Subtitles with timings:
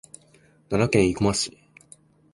[0.67, 1.57] 奈良県生駒市